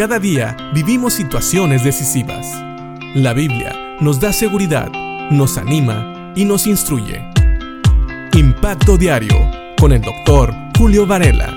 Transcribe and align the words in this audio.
Cada 0.00 0.18
día 0.18 0.56
vivimos 0.72 1.12
situaciones 1.12 1.84
decisivas. 1.84 2.46
La 3.14 3.34
Biblia 3.34 3.98
nos 4.00 4.18
da 4.18 4.32
seguridad, 4.32 4.90
nos 5.30 5.58
anima 5.58 6.32
y 6.34 6.46
nos 6.46 6.66
instruye. 6.66 7.22
Impacto 8.32 8.96
Diario 8.96 9.36
con 9.78 9.92
el 9.92 10.00
doctor 10.00 10.54
Julio 10.78 11.06
Varela. 11.06 11.54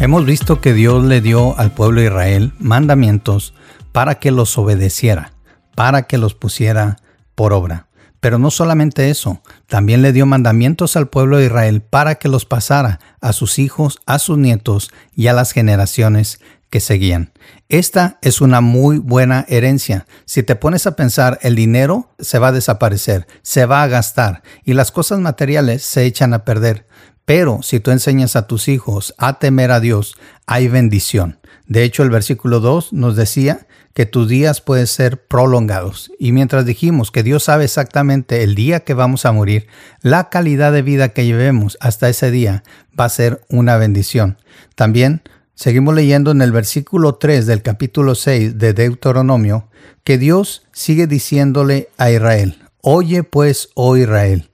Hemos 0.00 0.26
visto 0.26 0.60
que 0.60 0.72
Dios 0.72 1.04
le 1.04 1.20
dio 1.20 1.56
al 1.56 1.70
pueblo 1.70 2.00
de 2.00 2.08
Israel 2.08 2.54
mandamientos 2.58 3.54
para 3.92 4.16
que 4.16 4.32
los 4.32 4.58
obedeciera, 4.58 5.30
para 5.76 6.08
que 6.08 6.18
los 6.18 6.34
pusiera 6.34 6.96
por 7.36 7.52
obra. 7.52 7.86
Pero 8.24 8.38
no 8.38 8.50
solamente 8.50 9.10
eso, 9.10 9.42
también 9.66 10.00
le 10.00 10.10
dio 10.10 10.24
mandamientos 10.24 10.96
al 10.96 11.08
pueblo 11.08 11.36
de 11.36 11.44
Israel 11.44 11.82
para 11.82 12.14
que 12.14 12.30
los 12.30 12.46
pasara 12.46 12.98
a 13.20 13.34
sus 13.34 13.58
hijos, 13.58 14.00
a 14.06 14.18
sus 14.18 14.38
nietos 14.38 14.90
y 15.14 15.26
a 15.26 15.34
las 15.34 15.52
generaciones 15.52 16.40
que 16.70 16.80
seguían. 16.80 17.32
Esta 17.68 18.16
es 18.22 18.40
una 18.40 18.62
muy 18.62 18.96
buena 18.96 19.44
herencia. 19.46 20.06
Si 20.24 20.42
te 20.42 20.56
pones 20.56 20.86
a 20.86 20.96
pensar, 20.96 21.38
el 21.42 21.54
dinero 21.54 22.14
se 22.18 22.38
va 22.38 22.48
a 22.48 22.52
desaparecer, 22.52 23.26
se 23.42 23.66
va 23.66 23.82
a 23.82 23.88
gastar 23.88 24.42
y 24.64 24.72
las 24.72 24.90
cosas 24.90 25.18
materiales 25.18 25.82
se 25.82 26.06
echan 26.06 26.32
a 26.32 26.46
perder. 26.46 26.86
Pero 27.24 27.60
si 27.62 27.80
tú 27.80 27.90
enseñas 27.90 28.36
a 28.36 28.46
tus 28.46 28.68
hijos 28.68 29.14
a 29.16 29.38
temer 29.38 29.70
a 29.70 29.80
Dios, 29.80 30.14
hay 30.46 30.68
bendición. 30.68 31.38
De 31.66 31.82
hecho, 31.82 32.02
el 32.02 32.10
versículo 32.10 32.60
2 32.60 32.92
nos 32.92 33.16
decía 33.16 33.66
que 33.94 34.04
tus 34.04 34.28
días 34.28 34.60
pueden 34.60 34.86
ser 34.86 35.24
prolongados. 35.26 36.10
Y 36.18 36.32
mientras 36.32 36.66
dijimos 36.66 37.10
que 37.10 37.22
Dios 37.22 37.44
sabe 37.44 37.64
exactamente 37.64 38.42
el 38.42 38.54
día 38.54 38.80
que 38.80 38.92
vamos 38.92 39.24
a 39.24 39.32
morir, 39.32 39.68
la 40.02 40.28
calidad 40.28 40.72
de 40.72 40.82
vida 40.82 41.10
que 41.10 41.24
llevemos 41.24 41.78
hasta 41.80 42.08
ese 42.08 42.30
día 42.30 42.64
va 42.98 43.06
a 43.06 43.10
ser 43.10 43.40
una 43.48 43.78
bendición. 43.78 44.36
También 44.74 45.22
seguimos 45.54 45.94
leyendo 45.94 46.32
en 46.32 46.42
el 46.42 46.52
versículo 46.52 47.14
3 47.14 47.46
del 47.46 47.62
capítulo 47.62 48.14
6 48.14 48.58
de 48.58 48.74
Deuteronomio 48.74 49.68
que 50.02 50.18
Dios 50.18 50.66
sigue 50.72 51.06
diciéndole 51.06 51.88
a 51.96 52.10
Israel, 52.10 52.58
Oye 52.82 53.22
pues, 53.22 53.70
oh 53.74 53.96
Israel, 53.96 54.50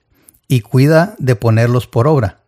y 0.47 0.61
cuida 0.61 1.15
de 1.17 1.35
ponerlos 1.35 1.87
por 1.87 2.07
obra 2.07 2.40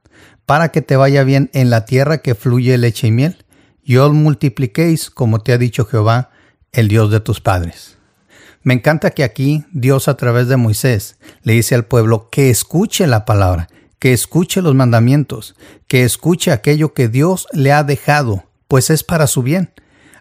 para 0.45 0.69
que 0.69 0.81
te 0.81 0.95
vaya 0.95 1.23
bien 1.23 1.49
en 1.53 1.69
la 1.69 1.86
tierra 1.86 2.19
que 2.19 2.36
fluye 2.36 2.77
leche 2.77 3.08
y 3.08 3.11
miel, 3.11 3.45
y 3.83 3.97
os 3.97 4.13
multipliquéis 4.13 5.09
como 5.09 5.39
te 5.39 5.53
ha 5.53 5.58
dicho 5.58 5.86
Jehová, 5.86 6.31
el 6.72 6.88
Dios 6.88 7.11
de 7.11 7.19
tus 7.19 7.41
padres. 7.41 7.97
Me 8.64 8.73
encanta 8.73 9.11
que 9.11 9.23
aquí 9.23 9.66
Dios 9.71 10.08
a 10.08 10.16
través 10.16 10.47
de 10.47 10.58
Moisés 10.58 11.17
le 11.41 11.53
dice 11.53 11.75
al 11.75 11.86
pueblo 11.86 12.30
que 12.30 12.49
escuche 12.49 13.08
la 13.08 13.25
palabra, 13.25 13.67
que 13.99 14.14
escuche 14.14 14.61
los 14.61 14.73
mandamientos, 14.73 15.55
que 15.88 16.03
escuche 16.03 16.52
aquello 16.52 16.94
que 16.94 17.09
Dios 17.09 17.47
le 17.52 17.73
ha 17.73 17.83
dejado, 17.83 18.45
pues 18.67 18.89
es 18.89 19.03
para 19.03 19.27
su 19.27 19.44
bien. 19.44 19.73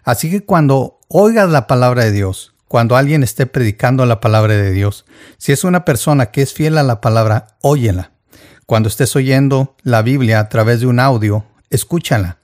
Así 0.03 0.29
que 0.29 0.45
cuando 0.45 0.99
oigas 1.07 1.49
la 1.49 1.67
palabra 1.67 2.03
de 2.03 2.11
Dios, 2.11 2.53
cuando 2.67 2.97
alguien 2.97 3.23
esté 3.23 3.45
predicando 3.45 4.05
la 4.05 4.19
palabra 4.19 4.55
de 4.55 4.71
Dios, 4.71 5.05
si 5.37 5.51
es 5.51 5.63
una 5.63 5.85
persona 5.85 6.27
que 6.31 6.41
es 6.41 6.53
fiel 6.53 6.77
a 6.77 6.83
la 6.83 7.01
palabra, 7.01 7.55
óyela. 7.61 8.12
Cuando 8.65 8.87
estés 8.87 9.15
oyendo 9.15 9.75
la 9.83 10.01
Biblia 10.01 10.39
a 10.39 10.47
través 10.47 10.79
de 10.79 10.87
un 10.87 10.99
audio, 10.99 11.43
escúchala. 11.69 12.37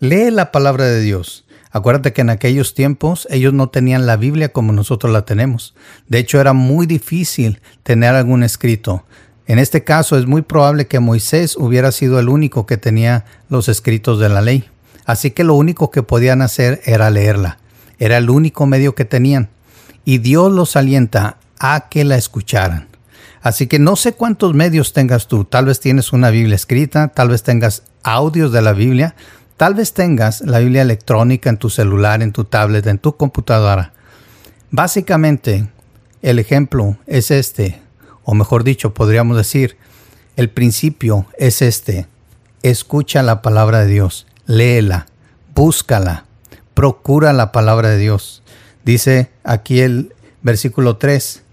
Lee 0.00 0.30
la 0.30 0.50
palabra 0.50 0.84
de 0.86 1.00
Dios. 1.00 1.44
Acuérdate 1.70 2.14
que 2.14 2.22
en 2.22 2.30
aquellos 2.30 2.72
tiempos 2.72 3.28
ellos 3.30 3.52
no 3.52 3.68
tenían 3.68 4.06
la 4.06 4.16
Biblia 4.16 4.50
como 4.50 4.72
nosotros 4.72 5.12
la 5.12 5.26
tenemos. 5.26 5.74
De 6.08 6.18
hecho, 6.18 6.40
era 6.40 6.54
muy 6.54 6.86
difícil 6.86 7.60
tener 7.82 8.14
algún 8.14 8.42
escrito. 8.42 9.04
En 9.46 9.58
este 9.58 9.84
caso 9.84 10.16
es 10.16 10.26
muy 10.26 10.40
probable 10.40 10.86
que 10.86 11.00
Moisés 11.00 11.56
hubiera 11.56 11.92
sido 11.92 12.18
el 12.18 12.30
único 12.30 12.64
que 12.64 12.78
tenía 12.78 13.26
los 13.50 13.68
escritos 13.68 14.18
de 14.18 14.30
la 14.30 14.40
ley. 14.40 14.64
Así 15.04 15.30
que 15.30 15.44
lo 15.44 15.54
único 15.54 15.90
que 15.90 16.02
podían 16.02 16.40
hacer 16.40 16.80
era 16.86 17.10
leerla. 17.10 17.58
Era 17.98 18.16
el 18.16 18.30
único 18.30 18.64
medio 18.64 18.94
que 18.94 19.04
tenían. 19.04 19.50
Y 20.06 20.18
Dios 20.18 20.50
los 20.50 20.74
alienta 20.76 21.36
a 21.58 21.88
que 21.90 22.04
la 22.04 22.16
escucharan. 22.16 22.88
Así 23.46 23.68
que 23.68 23.78
no 23.78 23.94
sé 23.94 24.14
cuántos 24.14 24.54
medios 24.54 24.92
tengas 24.92 25.28
tú. 25.28 25.44
Tal 25.44 25.66
vez 25.66 25.78
tienes 25.78 26.12
una 26.12 26.30
Biblia 26.30 26.56
escrita, 26.56 27.12
tal 27.14 27.28
vez 27.28 27.44
tengas 27.44 27.84
audios 28.02 28.50
de 28.50 28.60
la 28.60 28.72
Biblia, 28.72 29.14
tal 29.56 29.76
vez 29.76 29.94
tengas 29.94 30.40
la 30.40 30.58
Biblia 30.58 30.82
electrónica 30.82 31.48
en 31.48 31.56
tu 31.56 31.70
celular, 31.70 32.22
en 32.22 32.32
tu 32.32 32.42
tablet, 32.42 32.84
en 32.88 32.98
tu 32.98 33.16
computadora. 33.16 33.92
Básicamente, 34.72 35.68
el 36.22 36.40
ejemplo 36.40 36.96
es 37.06 37.30
este, 37.30 37.80
o 38.24 38.34
mejor 38.34 38.64
dicho, 38.64 38.94
podríamos 38.94 39.36
decir, 39.36 39.76
el 40.34 40.50
principio 40.50 41.26
es 41.38 41.62
este. 41.62 42.08
Escucha 42.64 43.22
la 43.22 43.42
palabra 43.42 43.84
de 43.84 43.86
Dios, 43.86 44.26
léela, 44.46 45.06
búscala, 45.54 46.24
procura 46.74 47.32
la 47.32 47.52
palabra 47.52 47.90
de 47.90 47.98
Dios. 47.98 48.42
Dice 48.84 49.30
aquí 49.44 49.82
el 49.82 50.16
versículo 50.42 50.96
3, 50.96 51.44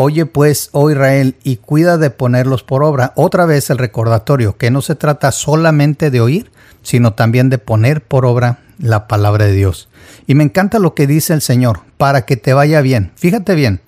Oye 0.00 0.26
pues, 0.26 0.68
oh 0.70 0.92
Israel, 0.92 1.34
y 1.42 1.56
cuida 1.56 1.98
de 1.98 2.10
ponerlos 2.10 2.62
por 2.62 2.84
obra. 2.84 3.12
Otra 3.16 3.46
vez 3.46 3.68
el 3.68 3.78
recordatorio, 3.78 4.56
que 4.56 4.70
no 4.70 4.80
se 4.80 4.94
trata 4.94 5.32
solamente 5.32 6.12
de 6.12 6.20
oír, 6.20 6.52
sino 6.84 7.14
también 7.14 7.50
de 7.50 7.58
poner 7.58 8.00
por 8.00 8.24
obra 8.24 8.60
la 8.78 9.08
palabra 9.08 9.46
de 9.46 9.54
Dios. 9.54 9.88
Y 10.28 10.36
me 10.36 10.44
encanta 10.44 10.78
lo 10.78 10.94
que 10.94 11.08
dice 11.08 11.34
el 11.34 11.42
Señor, 11.42 11.80
para 11.96 12.26
que 12.26 12.36
te 12.36 12.52
vaya 12.52 12.80
bien. 12.80 13.10
Fíjate 13.16 13.56
bien, 13.56 13.80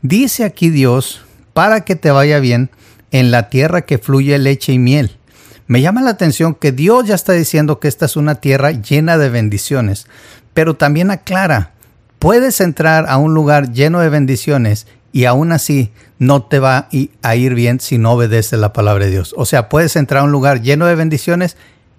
dice 0.00 0.44
aquí 0.44 0.70
Dios, 0.70 1.20
para 1.52 1.82
que 1.82 1.96
te 1.96 2.10
vaya 2.12 2.40
bien 2.40 2.70
en 3.10 3.30
la 3.30 3.50
tierra 3.50 3.82
que 3.82 3.98
fluye 3.98 4.38
leche 4.38 4.72
y 4.72 4.78
miel. 4.78 5.18
Me 5.66 5.82
llama 5.82 6.00
la 6.00 6.08
atención 6.08 6.54
que 6.54 6.72
Dios 6.72 7.06
ya 7.06 7.14
está 7.14 7.34
diciendo 7.34 7.78
que 7.78 7.88
esta 7.88 8.06
es 8.06 8.16
una 8.16 8.36
tierra 8.36 8.70
llena 8.70 9.18
de 9.18 9.28
bendiciones, 9.28 10.06
pero 10.54 10.76
también 10.76 11.10
aclara, 11.10 11.72
puedes 12.18 12.62
entrar 12.62 13.04
a 13.06 13.18
un 13.18 13.34
lugar 13.34 13.70
lleno 13.70 14.00
de 14.00 14.08
bendiciones 14.08 14.86
y 15.18 15.24
aún 15.24 15.50
así 15.50 15.90
no 16.20 16.44
te 16.44 16.60
va 16.60 16.88
a 17.22 17.34
ir 17.34 17.54
bien 17.54 17.80
si 17.80 17.98
no 17.98 18.12
obedeces 18.12 18.56
la 18.56 18.72
palabra 18.72 19.06
de 19.06 19.10
Dios. 19.10 19.34
O 19.36 19.46
sea, 19.46 19.68
puedes 19.68 19.96
entrar 19.96 20.20
a 20.20 20.24
un 20.24 20.30
lugar 20.30 20.62
lleno 20.62 20.86
de 20.86 20.94
bendiciones 20.94 21.56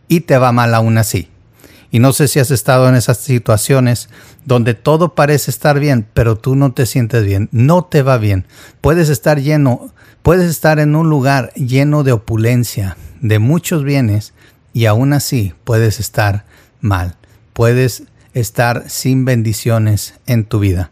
y 0.07 0.21
te 0.21 0.37
va 0.37 0.53
mal 0.53 0.73
aún 0.73 0.97
así. 0.97 1.27
Y 1.91 1.99
no 1.99 2.13
sé 2.13 2.29
si 2.29 2.39
has 2.39 2.49
estado 2.49 2.87
en 2.87 2.95
esas 2.95 3.17
situaciones 3.17 4.07
donde 4.45 4.73
todo 4.73 5.15
parece 5.15 5.51
estar 5.51 5.81
bien, 5.81 6.07
pero 6.13 6.37
tú 6.37 6.55
no 6.55 6.71
te 6.71 6.85
sientes 6.85 7.25
bien, 7.25 7.49
no 7.51 7.83
te 7.83 8.03
va 8.03 8.17
bien. 8.17 8.45
Puedes 8.79 9.09
estar 9.09 9.41
lleno, 9.41 9.91
puedes 10.21 10.49
estar 10.49 10.79
en 10.79 10.95
un 10.95 11.09
lugar 11.09 11.51
lleno 11.55 12.05
de 12.05 12.13
opulencia, 12.13 12.95
de 13.19 13.37
muchos 13.39 13.83
bienes, 13.83 14.31
y 14.71 14.85
aún 14.85 15.11
así 15.11 15.53
puedes 15.65 15.99
estar 15.99 16.45
mal. 16.79 17.17
Puedes 17.51 18.03
estar 18.33 18.89
sin 18.89 19.25
bendiciones 19.25 20.13
en 20.25 20.45
tu 20.45 20.59
vida. 20.59 20.91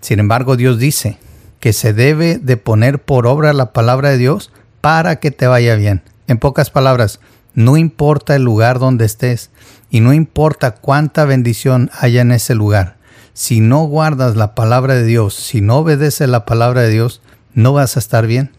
Sin 0.00 0.18
embargo, 0.18 0.56
Dios 0.56 0.76
dice, 0.80 1.20
que 1.60 1.72
se 1.72 1.92
debe 1.92 2.38
de 2.38 2.56
poner 2.56 3.00
por 3.00 3.26
obra 3.26 3.52
la 3.52 3.72
palabra 3.72 4.10
de 4.10 4.18
Dios 4.18 4.50
para 4.80 5.16
que 5.16 5.30
te 5.30 5.46
vaya 5.46 5.76
bien. 5.76 6.02
En 6.26 6.38
pocas 6.38 6.70
palabras, 6.70 7.20
no 7.54 7.76
importa 7.76 8.34
el 8.34 8.42
lugar 8.42 8.78
donde 8.78 9.04
estés 9.04 9.50
y 9.90 10.00
no 10.00 10.12
importa 10.12 10.72
cuánta 10.76 11.24
bendición 11.24 11.90
haya 11.98 12.22
en 12.22 12.32
ese 12.32 12.54
lugar. 12.54 12.96
Si 13.34 13.60
no 13.60 13.84
guardas 13.84 14.36
la 14.36 14.54
palabra 14.54 14.94
de 14.94 15.04
Dios, 15.04 15.34
si 15.34 15.60
no 15.60 15.78
obedeces 15.78 16.28
la 16.28 16.44
palabra 16.44 16.82
de 16.82 16.90
Dios, 16.90 17.20
no 17.54 17.72
vas 17.72 17.96
a 17.96 18.00
estar 18.00 18.26
bien. 18.26 18.52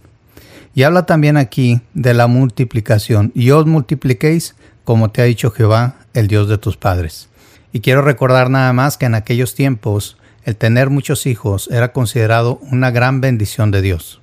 Y 0.73 0.83
habla 0.83 1.05
también 1.05 1.37
aquí 1.37 1.81
de 1.93 2.13
la 2.13 2.27
multiplicación. 2.27 3.31
Y 3.35 3.51
os 3.51 3.65
multipliquéis 3.65 4.55
como 4.83 5.11
te 5.11 5.21
ha 5.21 5.25
dicho 5.25 5.51
Jehová, 5.51 5.95
el 6.13 6.27
Dios 6.27 6.49
de 6.49 6.57
tus 6.57 6.77
padres. 6.77 7.29
Y 7.71 7.79
quiero 7.79 8.01
recordar 8.01 8.49
nada 8.49 8.73
más 8.73 8.97
que 8.97 9.05
en 9.05 9.15
aquellos 9.15 9.55
tiempos 9.55 10.17
el 10.43 10.55
tener 10.55 10.89
muchos 10.89 11.25
hijos 11.25 11.69
era 11.71 11.91
considerado 11.91 12.59
una 12.71 12.91
gran 12.91 13.21
bendición 13.21 13.71
de 13.71 13.81
Dios. 13.81 14.21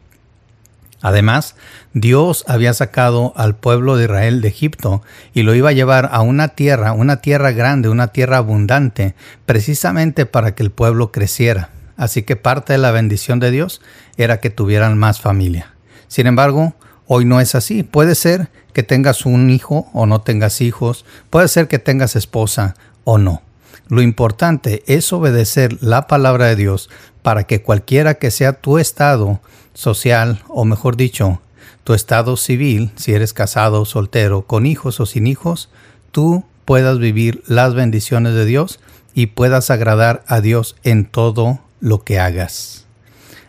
Además, 1.00 1.54
Dios 1.92 2.44
había 2.48 2.74
sacado 2.74 3.32
al 3.36 3.54
pueblo 3.54 3.96
de 3.96 4.04
Israel 4.04 4.40
de 4.40 4.48
Egipto 4.48 5.02
y 5.32 5.42
lo 5.42 5.54
iba 5.54 5.68
a 5.68 5.72
llevar 5.72 6.08
a 6.12 6.22
una 6.22 6.48
tierra, 6.48 6.92
una 6.92 7.20
tierra 7.20 7.52
grande, 7.52 7.88
una 7.88 8.08
tierra 8.08 8.38
abundante, 8.38 9.14
precisamente 9.46 10.26
para 10.26 10.54
que 10.54 10.64
el 10.64 10.70
pueblo 10.70 11.12
creciera. 11.12 11.70
Así 11.96 12.22
que 12.22 12.36
parte 12.36 12.72
de 12.72 12.78
la 12.78 12.90
bendición 12.90 13.38
de 13.38 13.50
Dios 13.50 13.80
era 14.16 14.40
que 14.40 14.50
tuvieran 14.50 14.98
más 14.98 15.20
familia. 15.20 15.72
Sin 16.08 16.26
embargo, 16.26 16.74
hoy 17.06 17.24
no 17.24 17.40
es 17.40 17.54
así. 17.54 17.84
Puede 17.84 18.14
ser 18.14 18.50
que 18.72 18.82
tengas 18.82 19.24
un 19.24 19.50
hijo 19.50 19.88
o 19.92 20.06
no 20.06 20.20
tengas 20.20 20.60
hijos, 20.60 21.04
puede 21.30 21.48
ser 21.48 21.68
que 21.68 21.78
tengas 21.78 22.16
esposa 22.16 22.74
o 23.04 23.18
no. 23.18 23.42
Lo 23.88 24.02
importante 24.02 24.82
es 24.86 25.12
obedecer 25.12 25.82
la 25.82 26.06
palabra 26.06 26.46
de 26.46 26.56
Dios 26.56 26.90
para 27.22 27.44
que 27.44 27.62
cualquiera 27.62 28.14
que 28.14 28.30
sea 28.30 28.54
tu 28.54 28.78
estado 28.78 29.40
social, 29.74 30.42
o 30.48 30.64
mejor 30.64 30.96
dicho, 30.96 31.40
tu 31.84 31.94
estado 31.94 32.36
civil, 32.36 32.90
si 32.96 33.14
eres 33.14 33.32
casado 33.32 33.84
soltero, 33.84 34.42
con 34.42 34.66
hijos 34.66 35.00
o 35.00 35.06
sin 35.06 35.26
hijos, 35.26 35.70
tú 36.10 36.44
puedas 36.64 36.98
vivir 36.98 37.42
las 37.46 37.74
bendiciones 37.74 38.34
de 38.34 38.44
Dios 38.44 38.80
y 39.14 39.26
puedas 39.26 39.70
agradar 39.70 40.22
a 40.26 40.40
Dios 40.40 40.76
en 40.84 41.06
todo 41.06 41.60
lo 41.80 42.04
que 42.04 42.20
hagas. 42.20 42.84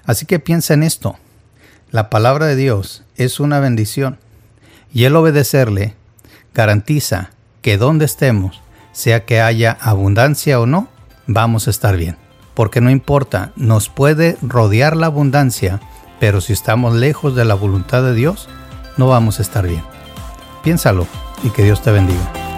Así 0.05 0.25
que 0.25 0.39
piensa 0.39 0.73
en 0.73 0.83
esto. 0.83 1.17
La 1.91 2.09
palabra 2.09 2.45
de 2.45 2.55
Dios 2.55 3.03
es 3.15 3.39
una 3.39 3.59
bendición 3.59 4.19
y 4.93 5.03
el 5.03 5.15
obedecerle 5.15 5.95
garantiza 6.53 7.31
que 7.61 7.77
donde 7.77 8.05
estemos, 8.05 8.61
sea 8.91 9.25
que 9.25 9.41
haya 9.41 9.77
abundancia 9.81 10.59
o 10.59 10.65
no, 10.65 10.87
vamos 11.27 11.67
a 11.67 11.69
estar 11.69 11.95
bien. 11.95 12.17
Porque 12.53 12.81
no 12.81 12.89
importa, 12.89 13.51
nos 13.55 13.89
puede 13.89 14.37
rodear 14.41 14.95
la 14.95 15.05
abundancia, 15.07 15.79
pero 16.19 16.41
si 16.41 16.53
estamos 16.53 16.93
lejos 16.95 17.35
de 17.35 17.45
la 17.45 17.53
voluntad 17.53 18.03
de 18.03 18.13
Dios, 18.13 18.49
no 18.97 19.07
vamos 19.07 19.39
a 19.39 19.41
estar 19.41 19.65
bien. 19.67 19.83
Piénsalo 20.63 21.07
y 21.43 21.49
que 21.51 21.63
Dios 21.63 21.81
te 21.81 21.91
bendiga. 21.91 22.48